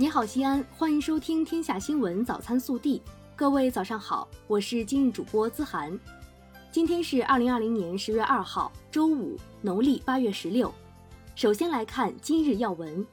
[0.00, 2.98] 你好，西安，欢迎收听《天下新闻早餐速递》。
[3.36, 5.92] 各位早上好，我是今日主播资涵。
[6.72, 10.72] 今天是二零二零年十月二号，周五，农历八月十六。
[11.34, 13.06] 首先来看今日要闻。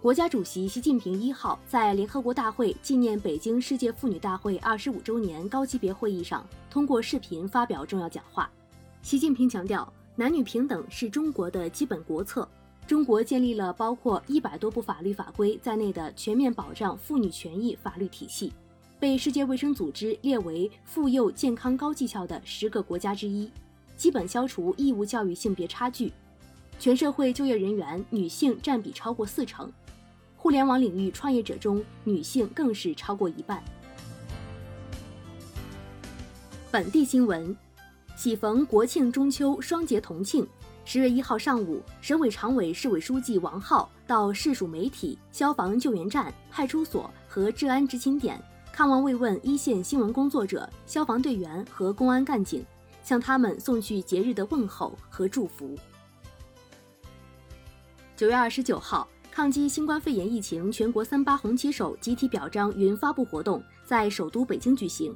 [0.00, 8.50] 国家主席习近平一号在联合国大会纪念北京世界妇女大会二十五周年高级别会议上通过视频发表重要讲话。
[9.02, 12.48] 习近平强调，男女平等是中国的基本国策。
[12.86, 18.52] 中国建立了包括一百多部法律法规在内的全面保障妇女权益法律体系，
[19.00, 23.50] 被世界卫生组织列为妇幼健康高绩效的十个国家之一，
[23.96, 26.12] 基本消除义务教育性别差距，
[26.78, 29.68] 全社会就业人员女性占比超过四成，
[30.36, 33.60] 互联网领域创业者中女性更是超过一半。
[36.70, 37.56] 本地新闻，
[38.16, 40.46] 喜逢国庆中秋双节同庆。
[40.88, 48.40] 十月一号上午，省委常委、市委书记王浩到市属媒体、消防救援站、派出所和治安执勤点
[48.72, 52.64] 看望慰问一线新闻工作者、消防队员和公安干警，
[53.02, 55.76] 向他们送去节日的问候和祝福。
[58.16, 65.12] 九月二十九号，抗击新冠肺炎疫情全国三八红旗手集体表彰云发布活动在首都北京举行，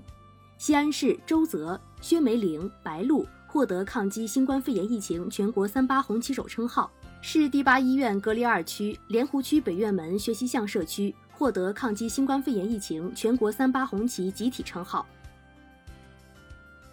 [0.59, 3.25] 西安市周泽、薛梅玲、白露。
[3.53, 6.89] 获得抗击新冠肺炎疫情全国三八红旗手称号，
[7.21, 15.05] 市第八医院隔离二区莲湖区北院门学习巷社区获得抗击新冠肺炎疫情全国三八红旗集体称号。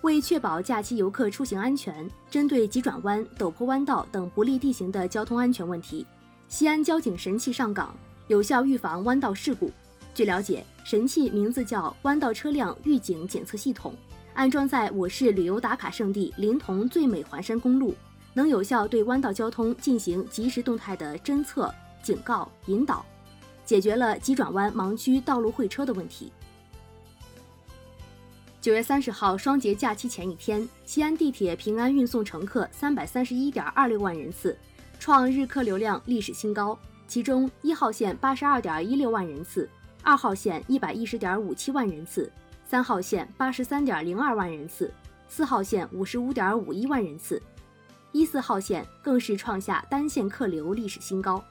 [0.01, 6.07] 为确保假期游客出行安全，针对急转弯、陡坡弯道等不利地形的交通安全问题，
[6.47, 7.95] 西安交警神器上岗，
[8.29, 9.71] 有效预防弯道事故。
[10.15, 13.93] 据了解，神器名字叫弯道车辆预警检测系统。
[14.37, 17.95] 安装在我市旅游打卡胜地临潼最美环山公路，
[18.35, 23.03] 能有效对弯道交通进行即时动态的侦测、警告、引导，
[23.65, 26.31] 解决了急转弯盲区道路会车的问题。
[28.61, 34.55] 九月三十号双节假期前一天，西安地铁平安运送乘客三百三十一点二六万人次，
[34.99, 36.77] 创日客流量历史新高。
[37.07, 39.67] 其中一号线八十二点一六万人次，
[40.03, 42.31] 二号线一百一十点五七万人次。
[42.69, 44.93] 三号线八十三点零二万人次，
[45.29, 47.41] 四号线五十五点五一万人次，
[48.11, 51.41] 一四号线更是创下单线客流历史新高。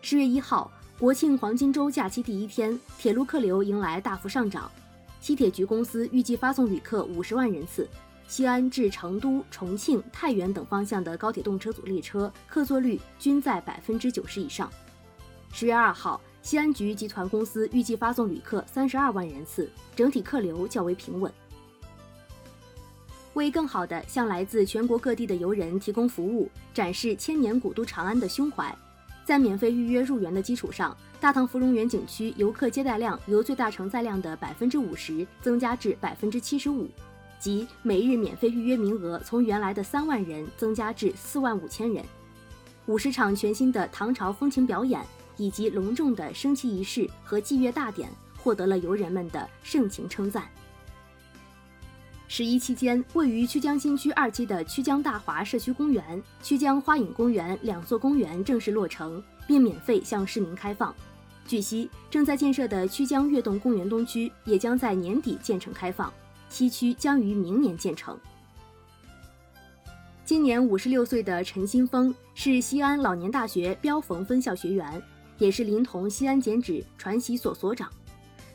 [0.00, 4.70] 十月一号，国庆黄金周假期第一天，铁路客流迎来大幅上涨。
[5.20, 7.86] 西铁局公司预计发送旅客五十万人次，
[8.26, 14.72] 西安至成都、重庆、太原等方向的高铁动车组列车客座率均在百分之九十以上。
[15.52, 16.18] 十月二号。
[16.46, 21.28] 西安局集团公司预计发送旅客三十二万人次，整体客流较为平稳。
[23.34, 28.72] 为更好地向来自全国各地的游人提供服务，展示千年古都长安的胸怀，
[29.24, 36.88] 在免费预约入园的基础上，大唐芙蓉园景区游客接待量由最大承载量的百分之五十增加至百分之七十五，
[37.40, 42.04] 即每日免费预约名额从原来的三万人增加至四万五千人。
[42.86, 45.04] 五十场全新的唐朝风情表演。
[45.36, 50.44] 以及隆重的升旗仪式和祭月大典，获得了游人们的盛情称赞。
[52.28, 60.92] 十一期间，位于曲江新区二期的曲江大华社区公园、曲江花影公园两座公园正式落成，并免费向市民开放。
[61.46, 66.12] 据悉，正在建设的曲江悦动公园东区也将在年底建成开放，
[66.48, 68.18] 西区将于明年建成。
[70.24, 75.00] 今年五十六岁的陈新峰是西安老年大学标冯分校学员。
[75.38, 77.90] 也是临潼西安剪纸传习所所长，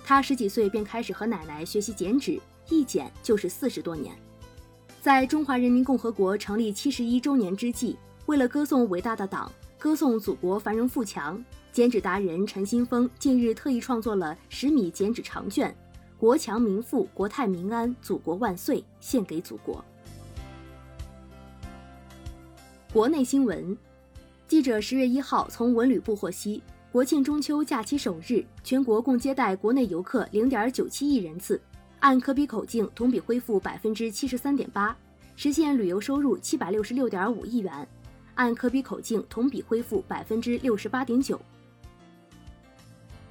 [0.03, 4.15] 他十几岁便开始和奶奶学习剪纸，一剪就是四十多年。
[5.01, 15.71] 在中华人民共和国成立七十一周年之际，为了歌颂伟大的党，歌颂祖国繁荣富强，剪纸达人陈新峰近日特意创作了十米剪纸长卷，
[16.19, 19.83] 《国强民富，国泰民安，祖国万岁》，献给祖国。
[22.93, 23.77] 国内新闻。
[24.51, 26.61] 记者十月一号从文旅部获悉，
[26.91, 31.57] 国庆中秋假期首日，全国共接待国内游客零点九七亿人次，
[32.01, 34.93] 按可比口径同比恢复百分之七十三点八，
[35.37, 37.87] 实现旅游收入七百六十六点五亿元，
[38.33, 41.39] 按可比口径同比恢复百分之六十八点九。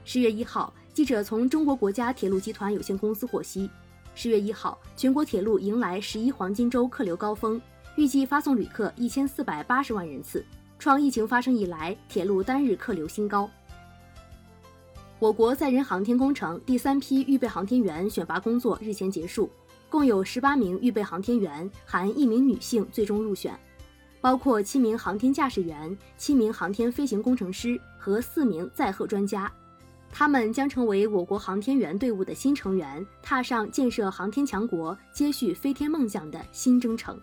[0.06, 3.68] 十月一号，记者从中国国家铁路集团有限公司获悉，
[4.14, 7.60] 十月一号，全国铁路迎来十一黄金周客流高峰，
[7.96, 10.42] 预计发送旅客一千四百八十万人次。
[10.80, 13.48] 创疫情发生以来铁路单日客流新高。
[15.18, 19.50] 我国载人航天工程第三批预备航天员选拔工作日前结束，
[19.90, 23.54] 共有十八名预备航天员（含一名女性）最终入选。
[24.22, 29.52] 包括七名航天驾驶员、七名航天飞行工程师和四名载荷专家。
[30.10, 37.20] 他们将成为我国航天员队伍的新成员，踏上建设航天强国、接续飞天梦想的新征程。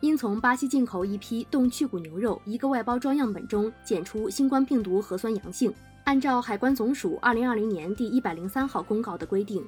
[0.00, 5.72] 因从巴西进口一批冻去骨牛肉一个外包装样本中检出新冠病毒核酸阳性，
[6.04, 9.62] 按照海关总署二零二零年第一百零三号公告的规定，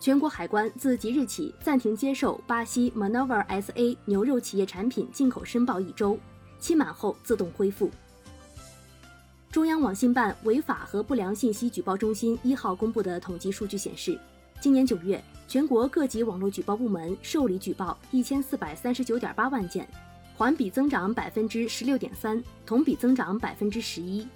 [0.00, 6.18] 全国海关自即日起暂停接受巴西 Manova S.A 牛肉企业产品进口申报一周，
[6.58, 7.88] 期满后自动恢复。
[9.52, 14.18] 中央网信办违法和不良信息举报中心一号公布的统计数据显示，
[14.58, 19.86] 今年九月，全国各级网络举报部门受理举报一千四百三十九点八万件，
[20.34, 24.26] 环比增长百分之十六点三，同比增长百分之十一。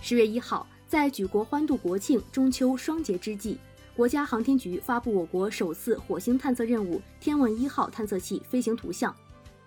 [0.00, 3.58] 十月一号，在举国欢度国庆、中秋双节之际，
[3.94, 9.14] 国家航天局发布我国首次火星探测任务“天问一号”探测器飞行图像。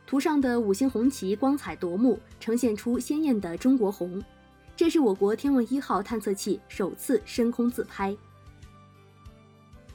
[0.08, 4.24] 图上的五星红旗光彩夺目，呈现出鲜艳的中国红。
[4.76, 8.16] 这是我国天问一号探测器首次升空自拍。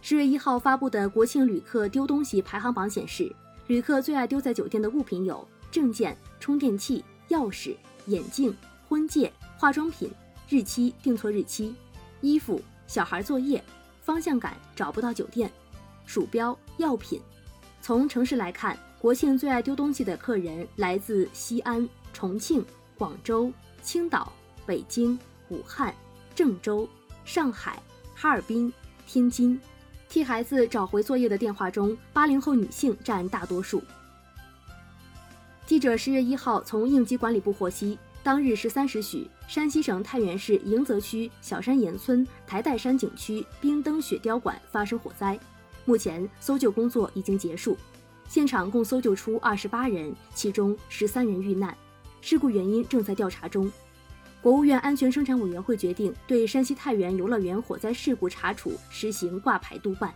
[0.08, 3.31] 十月一号发布的国庆旅客丢东西排行榜显示，
[3.66, 7.76] 旅客最爱丢在酒店的物品有证件、充电器、钥匙、
[8.06, 8.56] 眼镜、
[8.88, 10.10] 婚戒、化妆品、
[10.49, 11.75] 日期订错日期、
[12.22, 13.62] 衣服、小孩作业、
[14.00, 15.52] 方向感找不到酒店、
[16.06, 17.20] 鼠标、药品。
[17.82, 18.75] 从城市来看。
[18.99, 22.64] 国庆最爱丢东西的客人来自西安、重庆、
[22.96, 23.52] 广州、
[23.82, 24.32] 青岛、
[24.64, 25.16] 北京、
[25.50, 25.94] 武汉、
[26.34, 26.88] 郑州、
[27.26, 27.81] 上海、
[28.14, 28.72] 哈尔滨、
[29.06, 29.61] 天津。
[30.08, 33.82] 替孩子找回作业的电话中，八零后女性占大多数。
[35.66, 45.38] 记者十月一号从应急管理部获悉，当日十三时许，山西省太原市迎泽区小山岩村台岱山景区冰灯雪雕馆发生火灾，
[45.84, 47.76] 目前搜救工作已经结束。
[48.26, 51.76] 现场共搜救出二十八人，其中十三人遇难，
[52.22, 53.70] 事故原因正在调查中。
[54.40, 60.14] 国务院安全生产委员会决定对山西太原游乐园火灾事故查处实行挂牌督办。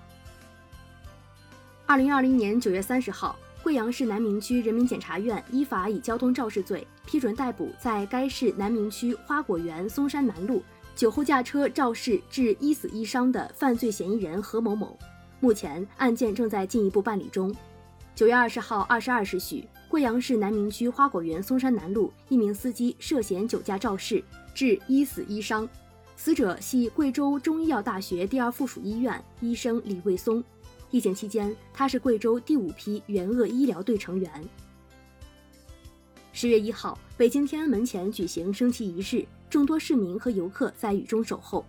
[1.86, 10.62] 二零二零年九月三十号，贵阳市南明区人民检察院依法以交通肇事罪批准逮捕在该市南明区花果园松山南路
[10.94, 14.96] 酒后驾车肇事致一死一伤的犯罪嫌疑人何某某，
[15.40, 17.54] 目前案件正在进一步办理中。
[18.14, 24.24] 九月二十号二十二时许，贵阳市南明区花果园松山南路一名司机涉嫌酒驾肇事，
[24.54, 25.68] 致一死一伤，
[26.16, 30.42] 死者系贵州中医药大学第二附属医院医生李卫松。
[30.90, 34.32] 疫情期间，他是贵州第五批援鄂医疗队成员。
[36.32, 41.66] 十月一号，北京天安门前举行升旗仪式，众多市民和游客在雨中守候，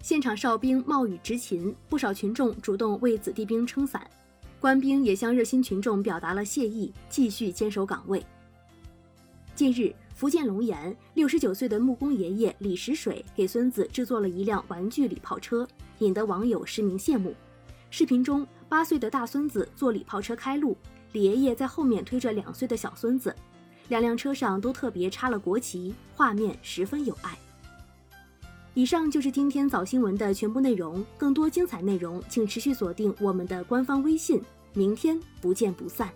[0.00, 4.10] 现场哨兵冒雨执勤，不少群众主动为子弟兵撑伞。
[4.58, 8.24] 官兵也向热心群众表达了谢意，继续坚守岗位。
[9.54, 15.66] 近日，福建龙岩六十九岁的木工爷爷李石水给孙子制作了一辆玩具礼炮车，
[15.98, 17.34] 引得网友实名羡慕。
[17.90, 20.76] 视频中，八岁的大孙子坐礼炮车开路，
[21.12, 23.34] 李爷爷在后面推着两岁的小孙子，
[23.88, 27.38] 两辆车上都特别插了国旗，画面十分有爱。
[28.76, 34.38] 以上就是今天早新闻的全部内容，更多精彩内容请持续锁定我们的官方微信。
[34.74, 36.12] 明天不见不散。